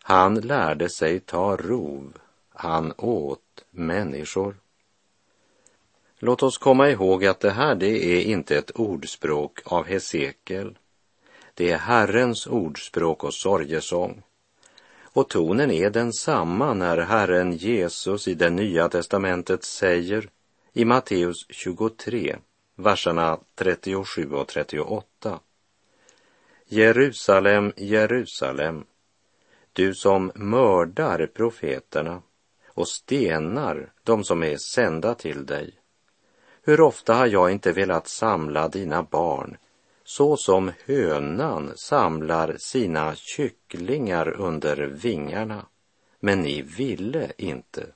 Han 0.02 0.34
lärde 0.34 0.88
sig 0.88 1.20
ta 1.20 1.56
rov, 1.56 2.12
han 2.48 2.92
åt 2.96 3.40
människor. 3.76 4.56
Låt 6.18 6.42
oss 6.42 6.58
komma 6.58 6.90
ihåg 6.90 7.24
att 7.26 7.40
det 7.40 7.50
här 7.50 7.74
det 7.74 8.04
är 8.04 8.22
inte 8.22 8.58
ett 8.58 8.70
ordspråk 8.70 9.60
av 9.64 9.84
Hesekiel. 9.84 10.78
Det 11.54 11.70
är 11.70 11.78
Herrens 11.78 12.46
ordspråk 12.46 13.24
och 13.24 13.34
sorgesång. 13.34 14.22
Och 15.16 15.28
tonen 15.28 15.70
är 15.70 15.90
densamma 15.90 16.74
när 16.74 16.98
Herren 16.98 17.52
Jesus 17.52 18.28
i 18.28 18.34
det 18.34 18.50
nya 18.50 18.88
testamentet 18.88 19.64
säger 19.64 20.28
i 20.72 20.84
Matteus 20.84 21.46
23, 21.48 22.36
verserna 22.74 23.38
37 23.54 24.30
och 24.30 24.48
38. 24.48 25.40
Jerusalem, 26.68 27.72
Jerusalem, 27.76 28.84
du 29.72 29.94
som 29.94 30.32
mördar 30.34 31.26
profeterna 31.26 32.22
och 32.76 32.88
stenar 32.88 33.92
de 34.02 34.24
som 34.24 34.42
är 34.42 34.56
sända 34.56 35.14
till 35.14 35.46
dig. 35.46 35.74
Hur 36.62 36.80
ofta 36.80 37.14
har 37.14 37.26
jag 37.26 37.50
inte 37.50 37.72
velat 37.72 38.08
samla 38.08 38.68
dina 38.68 39.02
barn 39.02 39.56
så 40.04 40.36
som 40.36 40.72
hönan 40.84 41.72
samlar 41.76 42.56
sina 42.58 43.14
kycklingar 43.14 44.40
under 44.40 44.76
vingarna, 44.76 45.66
men 46.20 46.42
ni 46.42 46.62
ville 46.62 47.32
inte. 47.38 47.86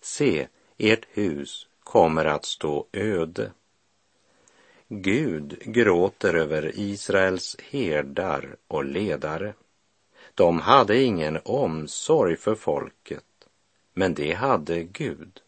Se, 0.00 0.48
ert 0.78 1.06
hus 1.12 1.66
kommer 1.84 2.24
att 2.24 2.44
stå 2.44 2.86
öde. 2.92 3.52
Gud 4.88 5.58
gråter 5.60 6.34
över 6.34 6.72
Israels 6.74 7.56
herdar 7.70 8.56
och 8.68 8.84
ledare. 8.84 9.54
De 10.34 10.60
hade 10.60 11.02
ingen 11.02 11.38
omsorg 11.44 12.36
för 12.36 12.54
folket, 12.54 13.24
men 13.92 14.14
det 14.14 14.32
hade 14.32 14.82
Gud. 14.82 15.40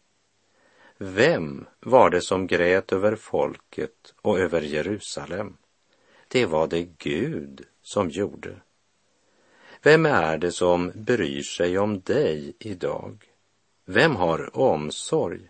Vem 0.97 1.65
var 1.79 2.09
det 2.09 2.21
som 2.21 2.47
grät 2.47 2.93
över 2.93 3.15
folket 3.15 4.13
och 4.21 4.39
över 4.39 4.61
Jerusalem? 4.61 5.57
Det 6.27 6.45
var 6.45 6.67
det 6.67 6.83
Gud 6.97 7.65
som 7.81 8.09
gjorde. 8.09 8.55
Vem 9.81 10.05
är 10.05 10.37
det 10.37 10.51
som 10.51 10.91
bryr 10.95 11.41
sig 11.41 11.77
om 11.77 12.01
dig 12.01 12.53
idag? 12.59 13.25
Vem 13.85 14.15
har 14.15 14.57
omsorg? 14.57 15.49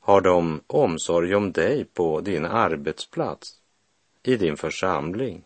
Har 0.00 0.20
de 0.20 0.60
omsorg 0.66 1.34
om 1.34 1.52
dig 1.52 1.84
på 1.84 2.20
din 2.20 2.44
arbetsplats, 2.44 3.60
i 4.22 4.36
din 4.36 4.56
församling? 4.56 5.44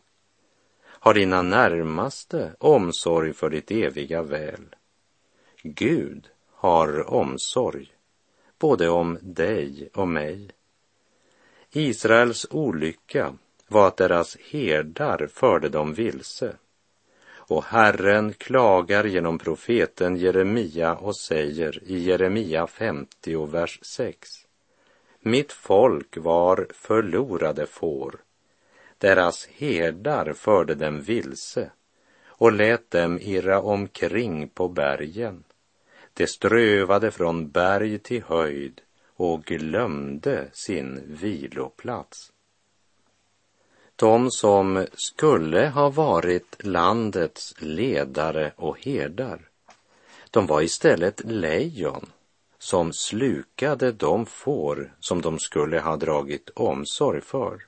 Har 0.82 1.14
dina 1.14 1.42
närmaste 1.42 2.54
omsorg 2.58 3.32
för 3.32 3.50
ditt 3.50 3.70
eviga 3.70 4.22
väl? 4.22 4.74
Gud 5.74 6.28
har 6.50 7.10
omsorg, 7.10 7.92
både 8.58 8.88
om 8.88 9.18
dig 9.22 9.88
och 9.94 10.08
mig. 10.08 10.50
Israels 11.72 12.46
olycka 12.50 13.36
var 13.68 13.88
att 13.88 13.96
deras 13.96 14.36
herdar 14.36 15.28
förde 15.32 15.68
dem 15.68 15.94
vilse. 15.94 16.56
Och 17.28 17.64
Herren 17.64 18.32
klagar 18.32 19.04
genom 19.04 19.38
profeten 19.38 20.16
Jeremia 20.16 20.94
och 20.94 21.16
säger 21.16 21.82
i 21.84 21.98
Jeremia 21.98 22.66
50, 22.66 23.46
vers 23.46 23.78
6. 23.82 24.28
Mitt 25.20 25.52
folk 25.52 26.16
var 26.16 26.66
förlorade 26.70 27.66
får. 27.66 28.16
Deras 28.98 29.46
herdar 29.46 30.32
förde 30.32 30.74
dem 30.74 31.00
vilse 31.00 31.70
och 32.26 32.52
lät 32.52 32.90
dem 32.90 33.18
irra 33.22 33.60
omkring 33.60 34.48
på 34.48 34.68
bergen. 34.68 35.44
De 36.16 36.26
strövade 36.26 37.10
från 37.10 37.50
berg 37.50 37.98
till 37.98 38.22
höjd 38.22 38.80
och 39.16 39.44
glömde 39.44 40.48
sin 40.52 41.02
viloplats. 41.06 42.32
De 43.96 44.30
som 44.30 44.86
skulle 44.92 45.68
ha 45.68 45.90
varit 45.90 46.56
landets 46.64 47.54
ledare 47.58 48.52
och 48.56 48.84
herdar, 48.84 49.48
de 50.30 50.46
var 50.46 50.62
istället 50.62 51.24
lejon 51.24 52.06
som 52.58 52.92
slukade 52.92 53.92
de 53.92 54.26
får 54.26 54.94
som 55.00 55.20
de 55.20 55.38
skulle 55.38 55.80
ha 55.80 55.96
dragit 55.96 56.50
omsorg 56.54 57.20
för. 57.20 57.62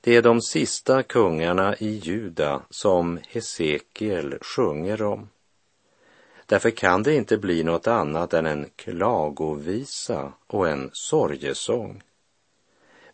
Det 0.00 0.16
är 0.16 0.22
de 0.22 0.42
sista 0.42 1.02
kungarna 1.02 1.76
i 1.76 1.88
Juda 1.88 2.62
som 2.70 3.18
Hesekiel 3.28 4.38
sjunger 4.42 5.02
om. 5.02 5.28
Därför 6.46 6.70
kan 6.70 7.02
det 7.02 7.14
inte 7.14 7.38
bli 7.38 7.62
något 7.62 7.86
annat 7.86 8.34
än 8.34 8.46
en 8.46 8.70
klagovisa 8.76 10.32
och 10.46 10.68
en 10.68 10.90
sorgesång. 10.92 12.02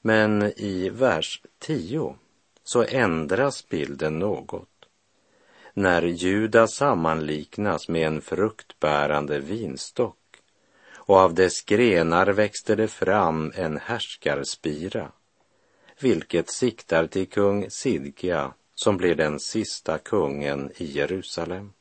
Men 0.01 0.53
i 0.57 0.89
vers 0.89 1.43
10 1.59 2.17
så 2.65 2.85
ändras 2.85 3.69
bilden 3.69 4.19
något. 4.19 4.69
När 5.75 6.03
Juda 6.03 6.67
sammanliknas 6.67 7.89
med 7.89 8.07
en 8.07 8.21
fruktbärande 8.21 9.39
vinstock 9.39 10.17
och 10.95 11.17
av 11.17 11.35
dess 11.35 11.63
grenar 11.63 12.27
växte 12.27 12.75
det 12.75 12.89
fram 12.89 13.53
en 13.55 13.79
härskarspira, 13.79 15.13
vilket 16.01 16.51
siktar 16.51 17.07
till 17.07 17.29
kung 17.29 17.71
Sidkia 17.71 18.55
som 18.75 18.97
blir 18.97 19.15
den 19.15 19.41
sista 19.41 19.99
kungen 19.99 20.71
i 20.77 20.85
Jerusalem. 20.85 21.73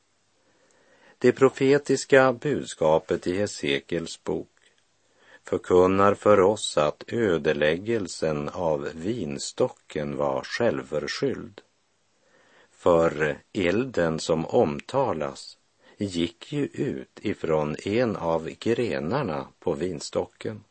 Det 1.22 1.32
profetiska 1.32 2.34
budskapet 2.34 3.28
i 3.28 3.38
Hesekiels 3.38 4.24
bok 4.24 4.48
förkunnar 5.44 6.14
för 6.14 6.40
oss 6.40 6.78
att 6.78 7.04
ödeläggelsen 7.08 8.50
av 8.50 8.90
vinstocken 8.94 10.18
var 10.18 10.44
självförskylld. 10.44 11.62
För 12.72 13.38
elden 13.54 14.20
som 14.20 14.46
omtalas 14.46 15.58
gick 15.98 16.54
ju 16.54 16.66
ut 16.66 17.20
ifrån 17.22 17.76
en 17.86 18.16
av 18.16 18.50
grenarna 18.60 19.48
på 19.60 19.74
vinstocken. 19.74 20.64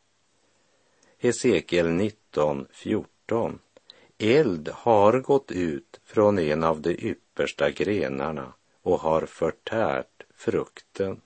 Hesekiel 1.19 1.87
19.14 1.87 3.59
Eld 4.19 4.69
har 4.69 5.21
gått 5.21 5.51
ut 5.51 6.01
från 6.05 6.39
en 6.39 6.65
av 6.65 6.81
de 6.81 6.91
yppersta 6.91 7.71
grenarna 7.71 8.53
och 8.83 9.01
har 9.01 9.27
förtärt 9.27 10.19
frukten. 10.40 11.20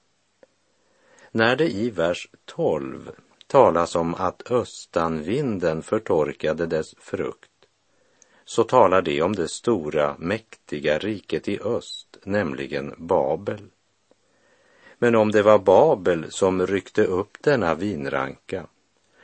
När 1.30 1.56
det 1.56 1.68
i 1.68 1.90
vers 1.90 2.28
12 2.44 3.10
talas 3.46 3.96
om 3.96 4.14
att 4.14 4.50
östanvinden 4.50 5.82
förtorkade 5.82 6.66
dess 6.66 6.94
frukt, 6.98 7.50
så 8.44 8.64
talar 8.64 9.02
det 9.02 9.22
om 9.22 9.34
det 9.34 9.48
stora, 9.48 10.16
mäktiga 10.18 10.98
riket 10.98 11.48
i 11.48 11.60
öst, 11.60 12.18
nämligen 12.24 12.94
Babel. 12.98 13.62
Men 14.98 15.14
om 15.14 15.32
det 15.32 15.42
var 15.42 15.58
Babel 15.58 16.26
som 16.30 16.66
ryckte 16.66 17.04
upp 17.04 17.36
denna 17.40 17.74
vinranka 17.74 18.66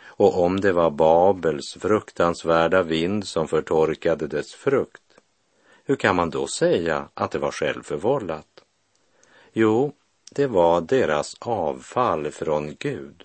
och 0.05 0.43
om 0.43 0.61
det 0.61 0.73
var 0.73 0.91
Babels 0.91 1.75
fruktansvärda 1.75 2.83
vind 2.83 3.27
som 3.27 3.49
förtorkade 3.49 4.27
dess 4.27 4.55
frukt, 4.55 5.03
hur 5.85 5.97
kan 5.97 6.17
man 6.17 6.31
då 6.31 6.47
säga 6.47 7.09
att 7.15 7.31
det 7.31 7.39
var 7.39 7.51
självförvållat? 7.51 8.60
Jo, 9.53 9.93
det 10.31 10.47
var 10.47 10.81
deras 10.81 11.37
avfall 11.41 12.31
från 12.31 12.77
Gud 12.79 13.25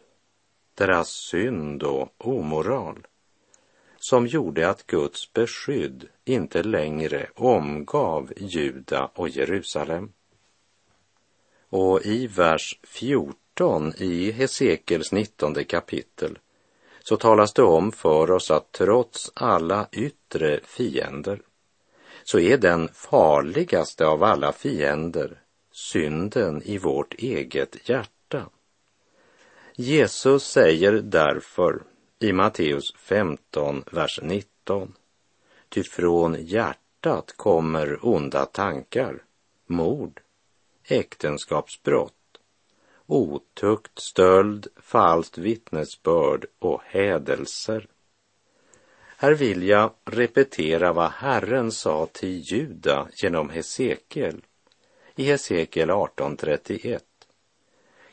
deras 0.76 1.10
synd 1.10 1.84
och 1.84 2.14
omoral 2.18 3.08
som 3.98 4.28
gjorde 4.28 4.70
att 4.70 4.88
Guds 4.88 5.34
beskydd 5.34 6.08
inte 6.26 6.64
längre 6.64 7.28
omgav 7.36 8.34
Juda 8.38 9.10
och 9.14 9.30
Jerusalem. 9.30 10.12
Och 11.70 12.06
i 12.06 12.28
vers 12.28 12.80
14 12.84 13.94
i 13.98 14.32
Hesekels 14.32 15.12
19 15.12 15.66
kapitel 15.66 16.40
så 17.00 17.18
talas 17.18 17.54
det 17.54 17.64
om 17.64 17.92
för 17.92 18.32
oss 18.32 18.52
att 18.52 18.72
trots 18.72 19.32
alla 19.36 19.88
yttre 19.92 20.60
fiender 20.64 21.42
så 22.24 22.40
är 22.40 22.58
den 22.58 22.90
farligaste 22.94 24.06
av 24.06 24.24
alla 24.24 24.52
fiender 24.52 25.42
synden 25.76 26.62
i 26.66 26.78
vårt 26.78 27.14
eget 27.14 27.90
hjärta 27.90 28.50
Jesus 29.76 30.44
säger 30.44 30.92
därför 30.92 31.84
i 32.20 32.34
Matteus 32.34 32.94
15, 32.96 33.84
vers 33.92 34.20
19. 34.24 34.94
Ty 35.70 35.84
från 35.84 36.46
hjärtat 36.46 37.34
kommer 37.38 38.06
onda 38.06 38.46
tankar, 38.46 39.24
mord, 39.68 40.22
äktenskapsbrott, 40.84 42.40
otukt, 43.06 44.00
stöld, 44.00 44.68
falskt 44.78 45.38
vittnesbörd 45.38 46.46
och 46.60 46.82
hädelser. 46.86 47.88
Här 49.18 49.34
vill 49.34 49.64
jag 49.64 49.94
repetera 50.06 50.94
vad 50.94 51.12
Herren 51.12 51.72
sa 51.72 52.06
till 52.06 52.40
Juda 52.40 53.08
genom 53.22 53.50
Hesekiel 53.50 54.42
i 55.15 55.23
Hesekiel 55.23 55.89
18.31. 55.89 56.99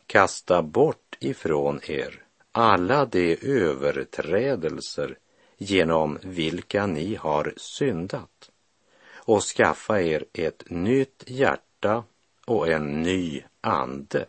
Kasta 0.07 0.63
bort 0.63 1.17
ifrån 1.21 1.81
er 1.87 2.23
alla 2.53 3.05
de 3.05 3.37
överträdelser 3.43 5.19
genom 5.59 6.19
vilka 6.23 6.87
ni 6.87 7.15
har 7.15 7.55
syndat 7.57 8.51
och 9.25 9.43
skaffa 9.43 10.01
er 10.01 10.25
ett 10.33 10.71
nytt 10.71 11.25
hjärta 11.27 12.05
och 12.47 12.69
en 12.69 13.03
ny 13.03 13.45
ande. 13.61 14.27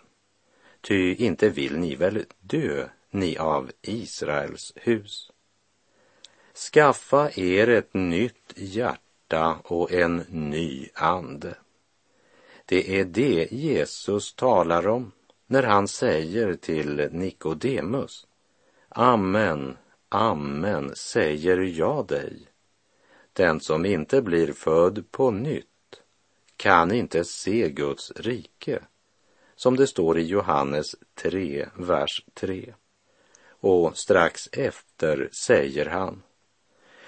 Ty 0.82 1.16
inte 1.16 1.50
vill 1.50 1.78
ni 1.78 1.96
väl 1.96 2.26
dö, 2.40 2.88
ni 3.10 3.38
av 3.38 3.72
Israels 3.82 4.74
hus. 4.76 5.32
Skaffa 6.54 7.32
er 7.36 7.70
ett 7.70 7.94
nytt 7.94 8.54
hjärta 8.56 9.58
och 9.64 9.92
en 9.92 10.18
ny 10.30 10.90
ande. 10.94 11.56
Det 12.66 13.00
är 13.00 13.06
det 13.06 13.52
Jesus 13.52 14.34
talar 14.34 14.88
om 14.88 15.12
när 15.48 15.64
han 15.64 15.88
säger 15.88 16.54
till 16.54 17.10
Nikodemus 17.12 18.28
Amen, 18.90 19.78
amen, 20.10 20.96
säger 20.96 21.58
jag 21.58 22.08
dig. 22.08 22.48
Den 23.34 23.60
som 23.60 23.86
inte 23.86 24.22
blir 24.22 24.54
född 24.54 25.12
på 25.12 25.32
nytt 25.32 25.66
kan 26.58 26.92
inte 26.92 27.24
se 27.24 27.70
Guds 27.70 28.12
rike, 28.16 28.80
som 29.56 29.76
det 29.76 29.88
står 29.88 30.20
i 30.20 30.24
Johannes 30.24 30.96
3, 31.16 31.70
vers 31.78 32.26
3. 32.34 32.74
Och 33.50 33.98
strax 33.98 34.50
efter 34.52 35.30
säger 35.32 35.86
han, 35.86 36.24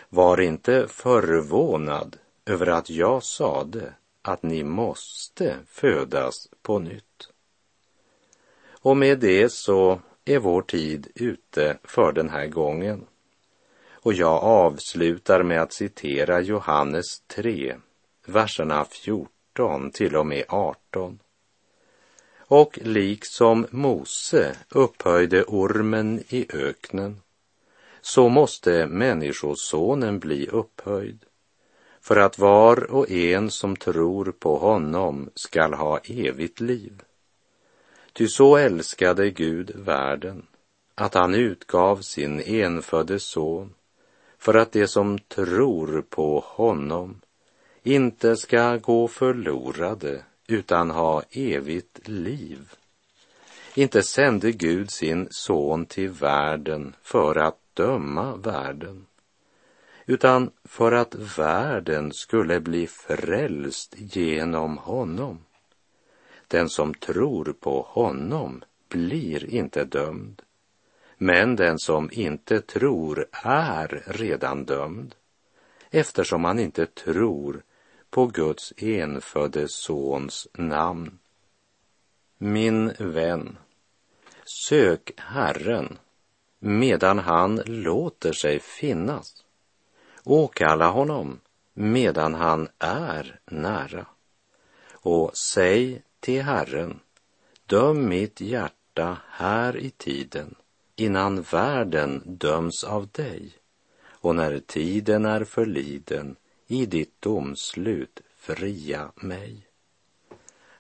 var 0.10 0.42
inte 0.42 0.88
förvånad 0.88 2.18
över 2.46 2.68
att 2.68 2.90
jag 2.90 3.24
sade 3.24 3.94
att 4.28 4.44
ni 4.44 4.64
måste 4.64 5.58
födas 5.68 6.50
på 6.62 6.80
nytt. 6.80 7.30
Och 8.82 8.98
med 8.98 9.20
det 9.20 9.50
så 9.52 10.00
är 10.26 10.40
vår 10.40 10.62
tid 10.62 11.08
ute 11.16 11.78
för 11.84 12.12
den 12.12 12.30
här 12.30 12.48
gången. 12.48 13.06
Och 13.92 14.14
jag 14.14 14.44
avslutar 14.44 15.44
med 15.44 15.62
att 15.62 15.74
citera 15.74 16.42
Johannes 16.42 17.20
3, 17.28 17.76
verserna 18.26 18.86
14 18.86 19.92
till 19.92 20.16
och 20.16 20.28
med 20.28 20.44
18. 20.48 21.20
Och 22.38 22.80
liksom 22.82 23.68
Mose 23.72 24.56
upphöjde 24.70 25.44
ormen 25.44 26.24
i 26.30 26.48
öknen, 26.54 27.22
så 28.02 28.30
måste 28.30 28.88
Människosonen 28.88 30.20
bli 30.20 30.48
upphöjd, 30.48 31.26
för 32.06 32.16
att 32.16 32.40
var 32.40 32.92
och 32.92 33.12
en 33.12 33.52
som 33.52 33.76
tror 33.76 34.32
på 34.32 34.58
honom 34.58 35.30
skall 35.36 35.74
ha 35.74 36.00
evigt 36.04 36.60
liv. 36.60 37.02
Ty 38.14 38.28
så 38.28 38.58
älskade 38.58 39.30
Gud 39.30 39.72
världen, 39.76 40.46
att 40.96 41.14
han 41.14 41.36
utgav 41.36 41.98
sin 42.02 42.42
enfödde 42.46 43.20
son, 43.20 43.74
för 44.38 44.54
att 44.54 44.72
de 44.72 44.88
som 44.88 45.20
tror 45.20 46.02
på 46.10 46.44
honom 46.46 47.22
inte 47.84 48.38
ska 48.38 48.78
gå 48.78 49.08
förlorade 49.08 50.24
utan 50.48 50.92
ha 50.92 51.24
evigt 51.32 52.08
liv. 52.08 52.60
Inte 53.76 54.04
sände 54.04 54.52
Gud 54.52 54.92
sin 54.92 55.28
son 55.32 55.86
till 55.86 56.10
världen 56.10 56.96
för 57.02 57.36
att 57.36 57.60
döma 57.74 58.36
världen, 58.36 59.06
utan 60.06 60.52
för 60.64 60.92
att 60.92 61.16
världen 61.16 62.14
skulle 62.14 62.60
bli 62.60 62.88
frälst 62.88 63.96
genom 63.98 64.78
honom. 64.78 65.40
Den 66.48 66.70
som 66.70 66.94
tror 66.94 67.54
på 67.60 67.82
honom 67.82 68.64
blir 68.90 69.46
inte 69.46 69.84
dömd, 69.84 70.42
men 71.18 71.56
den 71.56 71.80
som 71.80 72.10
inte 72.12 72.62
tror 72.62 73.26
är 73.44 74.04
redan 74.06 74.66
dömd, 74.66 75.16
eftersom 75.90 76.46
han 76.46 76.60
inte 76.60 76.86
tror 76.86 77.64
på 78.10 78.26
Guds 78.28 78.74
enfödde 78.78 79.68
Sons 79.68 80.48
namn. 80.54 81.20
Min 82.38 82.94
vän, 83.00 83.58
sök 84.44 85.12
Herren 85.18 85.98
medan 86.60 87.20
han 87.20 87.62
låter 87.66 88.34
sig 88.34 88.60
finnas. 88.60 89.45
Åkalla 90.26 90.90
honom 90.90 91.40
medan 91.74 92.34
han 92.34 92.68
är 92.80 93.40
nära. 93.46 94.06
Och 94.92 95.38
säg 95.38 96.02
till 96.20 96.42
Herren, 96.42 97.00
döm 97.66 98.10
mitt 98.10 98.42
hjärta 98.42 99.18
här 99.30 99.78
i 99.78 99.90
tiden 99.90 100.56
innan 100.96 101.42
världen 101.42 102.22
döms 102.26 102.84
av 102.84 103.08
dig 103.08 103.52
och 104.08 104.36
när 104.36 104.60
tiden 104.60 105.26
är 105.26 105.44
förliden 105.44 106.36
i 106.68 106.86
ditt 106.86 107.22
domslut 107.22 108.22
fria 108.36 109.12
mig. 109.16 109.68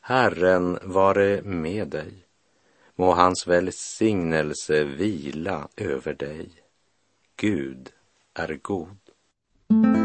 Herren 0.02 0.80
vare 0.84 1.42
med 1.42 1.88
dig. 1.88 2.14
Må 2.96 3.14
hans 3.14 3.48
välsignelse 3.48 4.84
vila 4.84 5.68
över 5.78 6.14
dig. 6.14 6.50
Gud 7.36 7.92
är 8.34 8.60
god. 8.62 9.05
Thank 9.72 9.96
you. 9.98 10.05